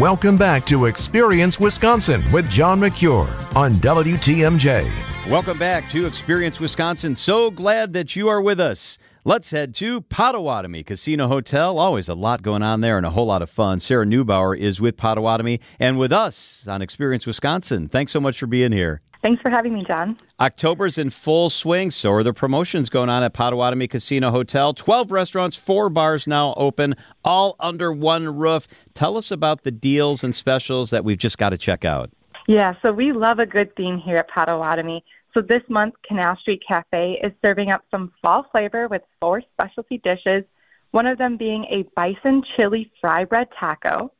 Welcome 0.00 0.38
back 0.38 0.64
to 0.64 0.86
Experience 0.86 1.60
Wisconsin 1.60 2.24
with 2.32 2.48
John 2.48 2.80
Mercure 2.80 3.28
on 3.54 3.72
WTMJ. 3.72 4.90
Welcome 5.28 5.58
back 5.58 5.90
to 5.90 6.06
Experience 6.06 6.58
Wisconsin. 6.58 7.14
So 7.14 7.50
glad 7.50 7.92
that 7.92 8.16
you 8.16 8.26
are 8.26 8.40
with 8.40 8.58
us. 8.58 8.96
Let's 9.26 9.50
head 9.50 9.74
to 9.74 10.00
Potawatomi 10.00 10.84
Casino 10.84 11.28
Hotel. 11.28 11.78
Always 11.78 12.08
a 12.08 12.14
lot 12.14 12.40
going 12.40 12.62
on 12.62 12.80
there 12.80 12.96
and 12.96 13.04
a 13.04 13.10
whole 13.10 13.26
lot 13.26 13.42
of 13.42 13.50
fun. 13.50 13.78
Sarah 13.78 14.06
Neubauer 14.06 14.56
is 14.56 14.80
with 14.80 14.96
Potawatomi 14.96 15.60
and 15.78 15.98
with 15.98 16.14
us 16.14 16.66
on 16.66 16.80
Experience 16.80 17.26
Wisconsin. 17.26 17.86
Thanks 17.86 18.10
so 18.10 18.20
much 18.20 18.38
for 18.38 18.46
being 18.46 18.72
here. 18.72 19.02
Thanks 19.22 19.42
for 19.42 19.50
having 19.50 19.74
me, 19.74 19.84
John. 19.84 20.16
October's 20.38 20.96
in 20.96 21.10
full 21.10 21.50
swing. 21.50 21.90
So 21.90 22.10
are 22.12 22.22
the 22.22 22.32
promotions 22.32 22.88
going 22.88 23.10
on 23.10 23.22
at 23.22 23.34
Potawatomi 23.34 23.86
Casino 23.86 24.30
Hotel. 24.30 24.72
12 24.72 25.12
restaurants, 25.12 25.56
four 25.56 25.90
bars 25.90 26.26
now 26.26 26.54
open, 26.56 26.94
all 27.22 27.54
under 27.60 27.92
one 27.92 28.36
roof. 28.38 28.66
Tell 28.94 29.18
us 29.18 29.30
about 29.30 29.62
the 29.62 29.70
deals 29.70 30.24
and 30.24 30.34
specials 30.34 30.90
that 30.90 31.04
we've 31.04 31.18
just 31.18 31.36
got 31.36 31.50
to 31.50 31.58
check 31.58 31.84
out. 31.84 32.10
Yeah, 32.48 32.74
so 32.82 32.92
we 32.92 33.12
love 33.12 33.38
a 33.38 33.46
good 33.46 33.76
theme 33.76 33.98
here 33.98 34.16
at 34.16 34.28
Potawatomi. 34.28 35.04
So 35.34 35.42
this 35.42 35.62
month, 35.68 35.94
Canal 36.06 36.36
Street 36.38 36.62
Cafe 36.66 37.20
is 37.22 37.32
serving 37.44 37.70
up 37.70 37.84
some 37.90 38.12
fall 38.22 38.46
flavor 38.50 38.88
with 38.88 39.02
four 39.20 39.42
specialty 39.52 39.98
dishes, 39.98 40.44
one 40.90 41.06
of 41.06 41.18
them 41.18 41.36
being 41.36 41.66
a 41.66 41.84
bison 41.94 42.42
chili 42.56 42.90
fry 43.00 43.24
bread 43.24 43.48
taco, 43.58 44.10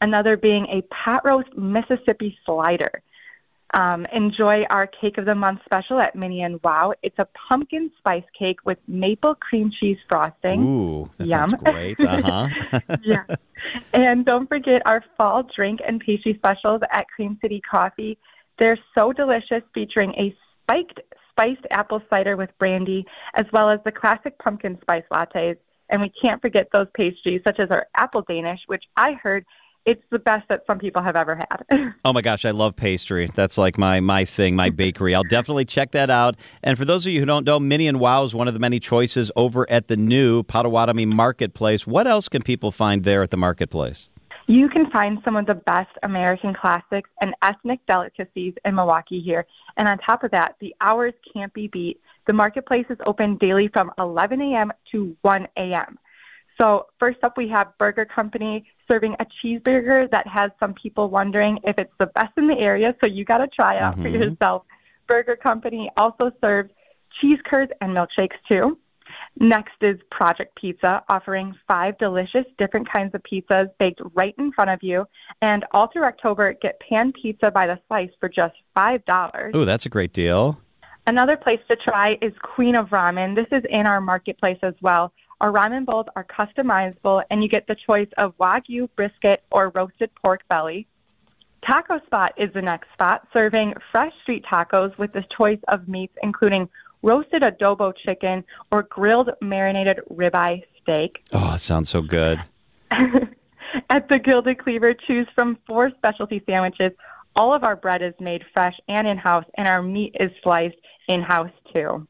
another 0.00 0.36
being 0.36 0.66
a 0.66 0.82
pot 0.94 1.22
roast 1.24 1.56
Mississippi 1.56 2.38
slider. 2.44 3.02
Um, 3.74 4.06
enjoy 4.12 4.64
our 4.68 4.86
Cake 4.86 5.16
of 5.16 5.24
the 5.24 5.34
Month 5.34 5.60
special 5.64 5.98
at 5.98 6.14
Mini 6.14 6.42
and 6.42 6.60
Wow. 6.62 6.92
It's 7.02 7.18
a 7.18 7.26
pumpkin 7.48 7.90
spice 7.96 8.24
cake 8.38 8.58
with 8.66 8.78
maple 8.86 9.34
cream 9.34 9.70
cheese 9.80 9.96
frosting. 10.10 10.62
Ooh, 10.62 11.10
that 11.16 11.26
Yum. 11.26 11.50
sounds 11.50 11.62
great. 11.62 12.00
Uh 12.00 12.20
huh. 12.22 12.80
yeah. 13.02 13.24
And 13.94 14.26
don't 14.26 14.46
forget 14.46 14.82
our 14.84 15.02
fall 15.16 15.44
drink 15.54 15.80
and 15.86 16.00
pastry 16.00 16.34
specials 16.34 16.82
at 16.92 17.06
Cream 17.08 17.38
City 17.40 17.62
Coffee. 17.68 18.18
They're 18.58 18.78
so 18.96 19.12
delicious, 19.12 19.62
featuring 19.72 20.12
a 20.16 20.36
spiked 20.62 21.00
spiced 21.30 21.66
apple 21.70 22.02
cider 22.10 22.36
with 22.36 22.50
brandy, 22.58 23.06
as 23.34 23.46
well 23.54 23.70
as 23.70 23.80
the 23.84 23.92
classic 23.92 24.38
pumpkin 24.38 24.78
spice 24.82 25.04
lattes. 25.10 25.56
And 25.88 26.02
we 26.02 26.12
can't 26.22 26.40
forget 26.40 26.68
those 26.72 26.88
pastries, 26.94 27.40
such 27.46 27.58
as 27.58 27.70
our 27.70 27.86
apple 27.96 28.22
Danish, 28.28 28.60
which 28.66 28.84
I 28.96 29.12
heard 29.12 29.44
it's 29.84 30.02
the 30.10 30.18
best 30.18 30.48
that 30.48 30.64
some 30.66 30.78
people 30.78 31.02
have 31.02 31.16
ever 31.16 31.36
had. 31.36 31.92
Oh 32.04 32.12
my 32.12 32.20
gosh, 32.20 32.44
I 32.44 32.50
love 32.50 32.74
pastry. 32.74 33.30
That's 33.32 33.56
like 33.56 33.78
my 33.78 34.00
my 34.00 34.24
thing, 34.24 34.56
my 34.56 34.70
bakery. 34.70 35.14
I'll 35.14 35.22
definitely 35.22 35.64
check 35.64 35.92
that 35.92 36.10
out. 36.10 36.36
And 36.62 36.76
for 36.76 36.84
those 36.84 37.06
of 37.06 37.12
you 37.12 37.20
who 37.20 37.26
don't 37.26 37.46
know, 37.46 37.60
Mini 37.60 37.86
and 37.86 38.00
Wow 38.00 38.24
is 38.24 38.34
one 38.34 38.48
of 38.48 38.54
the 38.54 38.60
many 38.60 38.80
choices 38.80 39.30
over 39.36 39.70
at 39.70 39.86
the 39.86 39.96
new 39.96 40.42
Potawatomi 40.42 41.06
Marketplace. 41.06 41.86
What 41.86 42.08
else 42.08 42.28
can 42.28 42.42
people 42.42 42.72
find 42.72 43.04
there 43.04 43.22
at 43.22 43.30
the 43.30 43.36
marketplace? 43.36 44.08
You 44.48 44.68
can 44.68 44.90
find 44.90 45.18
some 45.24 45.36
of 45.36 45.46
the 45.46 45.54
best 45.54 45.90
American 46.02 46.54
classics 46.54 47.08
and 47.20 47.34
ethnic 47.42 47.80
delicacies 47.86 48.54
in 48.64 48.74
Milwaukee 48.74 49.20
here. 49.20 49.46
And 49.76 49.86
on 49.86 49.98
top 49.98 50.24
of 50.24 50.32
that, 50.32 50.56
the 50.60 50.74
hours 50.80 51.14
can't 51.32 51.52
be 51.54 51.68
beat. 51.68 52.00
The 52.26 52.32
marketplace 52.32 52.86
is 52.90 52.98
open 53.06 53.36
daily 53.36 53.68
from 53.68 53.92
11 53.98 54.40
a.m. 54.40 54.72
to 54.90 55.16
1 55.22 55.48
a.m. 55.56 55.98
So, 56.62 56.86
first 57.00 57.18
up, 57.24 57.36
we 57.36 57.48
have 57.48 57.76
Burger 57.78 58.04
Company 58.04 58.64
serving 58.90 59.16
a 59.18 59.26
cheeseburger 59.42 60.08
that 60.10 60.26
has 60.28 60.50
some 60.60 60.74
people 60.74 61.10
wondering 61.10 61.58
if 61.64 61.76
it's 61.78 61.92
the 61.98 62.06
best 62.06 62.32
in 62.36 62.46
the 62.46 62.58
area. 62.58 62.94
So, 63.02 63.10
you 63.10 63.24
got 63.24 63.38
to 63.38 63.48
try 63.48 63.76
it 63.76 63.82
out 63.82 63.96
for 63.96 64.08
Mhm. 64.08 64.12
yourself. 64.12 64.62
Burger 65.08 65.34
Company 65.34 65.90
also 65.96 66.30
serves 66.40 66.70
cheese 67.20 67.40
curds 67.44 67.72
and 67.80 67.96
milkshakes 67.96 68.36
too. 68.48 68.78
Next 69.40 69.74
is 69.80 70.00
Project 70.10 70.54
Pizza, 70.54 71.02
offering 71.08 71.54
five 71.66 71.98
delicious 71.98 72.46
different 72.58 72.88
kinds 72.90 73.14
of 73.14 73.22
pizzas 73.24 73.68
baked 73.78 74.00
right 74.14 74.34
in 74.38 74.52
front 74.52 74.70
of 74.70 74.82
you. 74.82 75.06
And 75.40 75.64
all 75.72 75.88
through 75.88 76.04
October, 76.04 76.52
get 76.52 76.78
pan 76.80 77.12
pizza 77.12 77.50
by 77.50 77.66
the 77.66 77.78
slice 77.88 78.10
for 78.20 78.28
just 78.28 78.54
$5. 78.76 79.50
Oh, 79.54 79.64
that's 79.64 79.84
a 79.84 79.88
great 79.88 80.12
deal. 80.12 80.60
Another 81.06 81.36
place 81.36 81.60
to 81.68 81.76
try 81.76 82.16
is 82.22 82.32
Queen 82.42 82.76
of 82.76 82.90
Ramen. 82.90 83.34
This 83.34 83.48
is 83.50 83.64
in 83.68 83.86
our 83.86 84.00
marketplace 84.00 84.58
as 84.62 84.74
well. 84.80 85.12
Our 85.42 85.50
ramen 85.50 85.84
bowls 85.84 86.06
are 86.14 86.24
customizable, 86.24 87.24
and 87.28 87.42
you 87.42 87.48
get 87.48 87.66
the 87.66 87.74
choice 87.74 88.08
of 88.16 88.38
Wagyu 88.38 88.88
brisket 88.94 89.42
or 89.50 89.70
roasted 89.70 90.14
pork 90.14 90.46
belly. 90.48 90.86
Taco 91.66 91.98
Spot 92.06 92.32
is 92.36 92.52
the 92.52 92.62
next 92.62 92.92
spot, 92.92 93.26
serving 93.32 93.74
fresh 93.90 94.12
street 94.22 94.44
tacos 94.44 94.96
with 94.98 95.12
the 95.12 95.24
choice 95.36 95.58
of 95.66 95.88
meats, 95.88 96.16
including 96.22 96.68
roasted 97.02 97.42
adobo 97.42 97.92
chicken 98.06 98.44
or 98.70 98.84
grilled 98.84 99.30
marinated 99.40 99.98
ribeye 100.12 100.62
steak. 100.80 101.24
Oh, 101.32 101.54
it 101.54 101.58
sounds 101.58 101.90
so 101.90 102.02
good. 102.02 102.40
At 102.92 104.08
the 104.08 104.20
Gilded 104.20 104.58
Cleaver, 104.58 104.94
choose 104.94 105.26
from 105.34 105.58
four 105.66 105.90
specialty 105.90 106.40
sandwiches. 106.46 106.92
All 107.34 107.52
of 107.52 107.64
our 107.64 107.74
bread 107.74 108.00
is 108.00 108.14
made 108.20 108.44
fresh 108.52 108.78
and 108.88 109.08
in 109.08 109.18
house, 109.18 109.46
and 109.58 109.66
our 109.66 109.82
meat 109.82 110.14
is 110.20 110.30
sliced 110.44 110.76
in 111.08 111.20
house 111.20 111.50
too. 111.74 112.06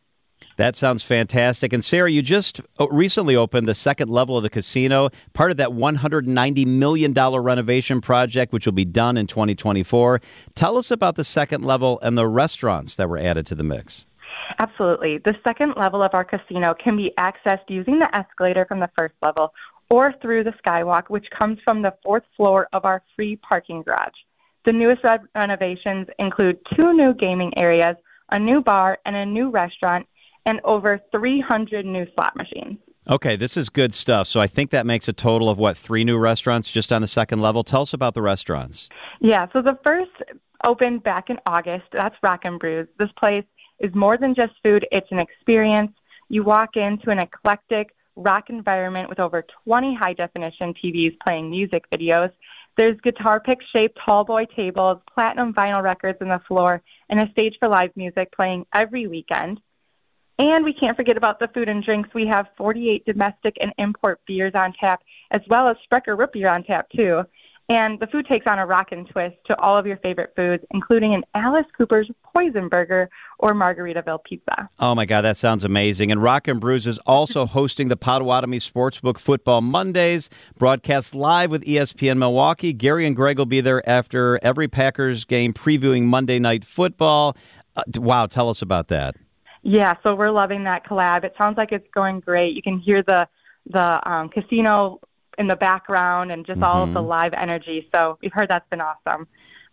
That 0.62 0.76
sounds 0.76 1.02
fantastic. 1.02 1.72
And 1.72 1.84
Sarah, 1.84 2.08
you 2.08 2.22
just 2.22 2.60
uh, 2.78 2.86
recently 2.88 3.34
opened 3.34 3.66
the 3.66 3.74
second 3.74 4.10
level 4.10 4.36
of 4.36 4.44
the 4.44 4.48
casino, 4.48 5.10
part 5.32 5.50
of 5.50 5.56
that 5.56 5.70
$190 5.70 6.66
million 6.68 7.12
renovation 7.12 8.00
project, 8.00 8.52
which 8.52 8.64
will 8.64 8.72
be 8.72 8.84
done 8.84 9.16
in 9.16 9.26
2024. 9.26 10.20
Tell 10.54 10.76
us 10.76 10.92
about 10.92 11.16
the 11.16 11.24
second 11.24 11.64
level 11.64 11.98
and 12.00 12.16
the 12.16 12.28
restaurants 12.28 12.94
that 12.94 13.08
were 13.08 13.18
added 13.18 13.44
to 13.46 13.56
the 13.56 13.64
mix. 13.64 14.06
Absolutely. 14.60 15.18
The 15.18 15.34
second 15.44 15.74
level 15.76 16.00
of 16.00 16.14
our 16.14 16.22
casino 16.22 16.74
can 16.74 16.96
be 16.96 17.12
accessed 17.18 17.68
using 17.68 17.98
the 17.98 18.16
escalator 18.16 18.64
from 18.64 18.78
the 18.78 18.90
first 18.96 19.14
level 19.20 19.52
or 19.90 20.14
through 20.22 20.44
the 20.44 20.54
skywalk, 20.64 21.08
which 21.08 21.26
comes 21.36 21.58
from 21.64 21.82
the 21.82 21.92
fourth 22.04 22.22
floor 22.36 22.68
of 22.72 22.84
our 22.84 23.02
free 23.16 23.34
parking 23.34 23.82
garage. 23.82 24.14
The 24.64 24.72
newest 24.72 25.02
renovations 25.34 26.06
include 26.20 26.60
two 26.76 26.92
new 26.92 27.14
gaming 27.14 27.52
areas, 27.58 27.96
a 28.30 28.38
new 28.38 28.60
bar, 28.60 28.98
and 29.04 29.16
a 29.16 29.26
new 29.26 29.50
restaurant, 29.50 30.06
and 30.47 30.60
over 30.64 31.00
300 31.10 31.86
new 31.86 32.06
slot 32.14 32.36
machines. 32.36 32.78
Okay, 33.08 33.34
this 33.34 33.56
is 33.56 33.69
good 33.69 33.92
stuff. 33.92 34.28
So 34.28 34.38
I 34.41 34.47
think 34.47 34.70
that 34.70 34.86
makes 34.86 35.08
a 35.08 35.12
total 35.12 35.48
of 35.48 35.58
what, 35.58 35.76
three 35.76 36.04
new 36.04 36.19
restaurants 36.19 36.70
just 36.70 36.92
on 36.92 37.00
the 37.00 37.08
second 37.08 37.41
level? 37.41 37.64
Tell 37.64 37.82
us 37.82 37.92
about 37.92 38.14
the 38.14 38.22
restaurants. 38.22 38.88
Yeah, 39.20 39.47
so 39.53 39.60
the 39.60 39.78
first 39.84 40.10
opened 40.64 41.03
back 41.03 41.28
in 41.28 41.38
August. 41.47 41.86
That's 41.92 42.14
Rock 42.22 42.44
and 42.44 42.60
Brews. 42.60 42.86
This 42.98 43.10
place 43.19 43.44
is 43.80 43.92
more 43.94 44.16
than 44.16 44.34
just 44.34 44.53
food, 44.62 44.86
it's 44.92 45.10
an 45.10 45.19
experience. 45.19 45.91
You 46.28 46.44
walk 46.44 46.76
into 46.76 47.10
an 47.10 47.19
eclectic 47.19 47.94
rock 48.14 48.50
environment 48.50 49.09
with 49.09 49.19
over 49.19 49.44
20 49.64 49.94
high 49.94 50.12
definition 50.12 50.74
TVs 50.74 51.16
playing 51.26 51.50
music 51.50 51.84
videos. 51.91 52.30
There's 52.78 52.98
guitar 53.00 53.41
pick 53.41 53.59
shaped 53.72 53.98
tall 54.04 54.24
boy 54.24 54.47
tables, 54.56 54.98
platinum 55.12 55.53
vinyl 55.53 55.82
records 55.82 56.19
on 56.20 56.28
the 56.28 56.41
floor, 56.47 56.80
and 57.10 57.20
a 57.20 57.30
stage 57.32 57.56
for 57.59 57.69
live 57.69 57.91
music 57.97 58.32
playing 58.32 58.66
every 58.74 59.06
weekend. 59.06 59.60
And 60.38 60.65
we 60.65 60.72
can't 60.72 60.97
forget 60.97 61.16
about 61.16 61.38
the 61.38 61.48
food 61.48 61.69
and 61.69 61.84
drinks. 61.84 62.09
We 62.15 62.26
have 62.26 62.47
48 62.56 63.04
domestic 63.04 63.56
and 63.60 63.72
import 63.78 64.20
beers 64.26 64.53
on 64.54 64.72
tap, 64.81 65.03
as 65.31 65.41
well 65.48 65.69
as 65.69 65.76
Sprecher 65.84 66.16
root 66.16 66.32
beer 66.32 66.48
on 66.48 66.65
tap, 66.65 66.88
too. 66.91 67.22
And 67.69 67.98
the 68.00 68.06
food 68.09 68.26
takes 68.26 68.47
on 68.47 68.59
a 68.59 68.66
rockin' 68.66 69.06
twist 69.06 69.37
to 69.47 69.59
all 69.59 69.78
of 69.78 69.87
your 69.87 69.97
favorite 69.98 70.32
foods, 70.37 70.65
including 70.72 71.15
an 71.15 71.22
Alice 71.34 71.65
Cooper's 71.76 72.10
Poison 72.34 72.69
Burger 72.69 73.09
or 73.38 73.54
Margaritaville 73.54 74.25
pizza. 74.25 74.69
Oh 74.78 74.94
my 74.94 75.06
God, 75.06 75.22
that 75.22 75.37
sounds 75.37 75.65
amazing. 75.65 76.10
And 76.10 76.22
Rock 76.22 76.48
and 76.48 76.60
Brews 76.60 76.87
is 76.87 76.98
also 77.00 77.47
hosting 77.59 77.88
the 77.88 77.97
Potawatomi 77.97 78.59
Sportsbook 78.59 79.19
Football 79.19 79.60
Mondays, 79.60 80.28
broadcast 80.59 81.15
live 81.15 81.50
with 81.50 81.65
ESPN 81.65 82.19
Milwaukee. 82.19 82.72
Gary 82.72 83.06
and 83.06 83.15
Greg 83.15 83.38
will 83.38 83.47
be 83.47 83.60
there 83.60 83.88
after 83.88 84.38
every 84.42 84.69
Packers 84.69 85.25
game, 85.25 85.54
previewing 85.54 86.03
Monday 86.03 86.38
Night 86.38 86.65
Football. 86.65 87.37
Uh, 87.76 87.82
wow, 87.97 88.26
tell 88.26 88.50
us 88.50 88.60
about 88.60 88.88
that. 88.88 89.16
Yeah, 89.62 89.94
so 90.02 90.14
we're 90.14 90.30
loving 90.30 90.64
that 90.64 90.84
collab. 90.84 91.24
It 91.24 91.34
sounds 91.38 91.56
like 91.56 91.72
it's 91.72 91.86
going 91.94 92.20
great. 92.20 92.54
You 92.54 92.62
can 92.62 92.78
hear 92.78 93.02
the 93.02 93.28
the 93.66 94.10
um, 94.10 94.28
casino 94.28 95.00
in 95.38 95.46
the 95.46 95.56
background 95.56 96.32
and 96.32 96.44
just 96.44 96.60
all 96.62 96.82
of 96.82 96.92
the 96.92 97.00
live 97.00 97.32
energy. 97.32 97.88
So 97.94 98.18
we've 98.20 98.32
heard 98.32 98.48
that's 98.48 98.68
been 98.70 98.80
awesome. 98.80 99.28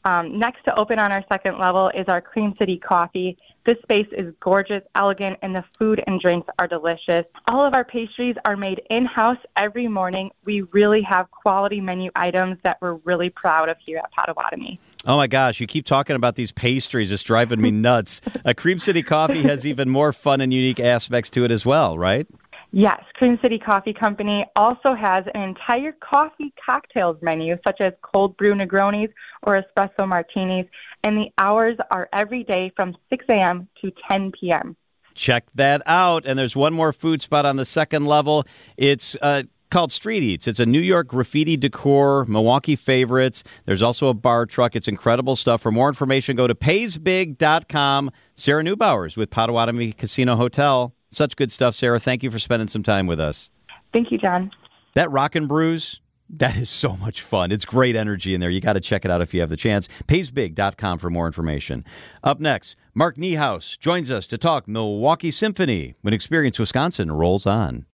Um, 0.05 0.39
next 0.39 0.63
to 0.63 0.79
open 0.79 0.97
on 0.97 1.11
our 1.11 1.25
second 1.31 1.59
level 1.59 1.89
is 1.89 2.05
our 2.07 2.21
Cream 2.21 2.55
City 2.57 2.77
Coffee. 2.77 3.37
This 3.65 3.77
space 3.81 4.07
is 4.13 4.33
gorgeous, 4.39 4.81
elegant, 4.95 5.37
and 5.41 5.53
the 5.53 5.63
food 5.77 6.01
and 6.07 6.21
drinks 6.21 6.47
are 6.59 6.67
delicious. 6.67 7.25
All 7.49 7.65
of 7.65 7.73
our 7.73 7.83
pastries 7.83 8.35
are 8.45 8.55
made 8.55 8.81
in 8.89 9.05
house 9.05 9.37
every 9.57 9.87
morning. 9.87 10.31
We 10.45 10.61
really 10.71 11.01
have 11.01 11.29
quality 11.31 11.81
menu 11.81 12.11
items 12.15 12.57
that 12.63 12.77
we're 12.81 12.95
really 13.03 13.29
proud 13.29 13.67
of 13.67 13.75
here 13.85 13.97
at 13.97 14.09
Potawatomi. 14.11 14.79
Oh 15.05 15.15
my 15.15 15.27
gosh, 15.27 15.61
you 15.61 15.67
keep 15.67 15.85
talking 15.85 16.17
about 16.17 16.35
these 16.35 16.51
pastries. 16.51 17.11
It's 17.11 17.23
driving 17.23 17.61
me 17.61 17.71
nuts. 17.71 18.19
A 18.43 18.53
Cream 18.53 18.79
City 18.79 19.01
Coffee 19.01 19.43
has 19.43 19.65
even 19.65 19.89
more 19.89 20.11
fun 20.11 20.41
and 20.41 20.53
unique 20.53 20.79
aspects 20.79 21.29
to 21.31 21.45
it 21.45 21.51
as 21.51 21.65
well, 21.65 21.97
right? 21.97 22.27
Yes, 22.71 23.01
Cream 23.15 23.39
City 23.41 23.57
Coffee 23.57 23.93
Company 23.93 24.45
also 24.55 24.93
has 24.93 25.23
an 25.33 25.41
entire 25.41 25.93
coffee 25.93 26.53
cocktails 26.63 27.17
menu, 27.21 27.57
such 27.65 27.81
as 27.81 27.93
cold 28.01 28.37
brew 28.37 28.53
Negronis 28.53 29.11
or 29.41 29.63
espresso 29.63 30.07
martinis, 30.07 30.65
and 31.03 31.17
the 31.17 31.29
hours 31.37 31.77
are 31.89 32.09
every 32.13 32.43
day 32.43 32.71
from 32.75 32.95
6 33.09 33.25
a.m. 33.29 33.67
to 33.81 33.91
10 34.11 34.33
p.m. 34.39 34.75
Check 35.15 35.45
that 35.55 35.81
out. 35.85 36.25
And 36.25 36.37
there's 36.37 36.55
one 36.55 36.73
more 36.73 36.93
food 36.93 37.21
spot 37.21 37.45
on 37.45 37.55
the 37.55 37.65
second 37.65 38.05
level. 38.05 38.45
It's 38.77 39.17
uh, 39.21 39.43
called 39.69 39.91
Street 39.91 40.23
Eats. 40.23 40.47
It's 40.47 40.59
a 40.59 40.65
New 40.65 40.79
York 40.79 41.07
graffiti 41.07 41.57
decor, 41.57 42.25
Milwaukee 42.25 42.75
favorites. 42.75 43.43
There's 43.65 43.81
also 43.81 44.07
a 44.07 44.13
bar 44.13 44.45
truck. 44.45 44.75
It's 44.75 44.87
incredible 44.87 45.35
stuff. 45.35 45.61
For 45.61 45.71
more 45.71 45.87
information, 45.87 46.35
go 46.35 46.47
to 46.47 46.55
paysbig.com. 46.55 48.11
Sarah 48.35 48.63
Neubauer's 48.63 49.17
with 49.17 49.29
Potawatomi 49.29 49.91
Casino 49.93 50.35
Hotel. 50.35 50.93
Such 51.11 51.35
good 51.35 51.51
stuff, 51.51 51.75
Sarah. 51.75 51.99
Thank 51.99 52.23
you 52.23 52.31
for 52.31 52.39
spending 52.39 52.67
some 52.67 52.83
time 52.83 53.07
with 53.07 53.19
us. 53.19 53.49
Thank 53.93 54.11
you, 54.11 54.17
John. 54.17 54.51
That 54.93 55.11
Rock 55.11 55.35
and 55.35 55.47
Brews, 55.47 56.01
that 56.29 56.55
is 56.55 56.69
so 56.69 56.95
much 56.95 57.21
fun. 57.21 57.51
It's 57.51 57.65
great 57.65 57.95
energy 57.95 58.33
in 58.33 58.41
there. 58.41 58.49
You 58.49 58.61
got 58.61 58.73
to 58.73 58.79
check 58.79 59.05
it 59.05 59.11
out 59.11 59.21
if 59.21 59.33
you 59.33 59.41
have 59.41 59.49
the 59.49 59.57
chance. 59.57 59.87
Paysbig.com 60.07 60.99
for 60.99 61.09
more 61.09 61.25
information. 61.25 61.83
Up 62.23 62.39
next, 62.39 62.75
Mark 62.93 63.17
Niehaus 63.17 63.77
joins 63.79 64.11
us 64.11 64.27
to 64.27 64.37
talk 64.37 64.67
Milwaukee 64.67 65.31
Symphony 65.31 65.95
when 66.01 66.13
Experience 66.13 66.59
Wisconsin 66.59 67.11
rolls 67.11 67.47
on. 67.47 67.85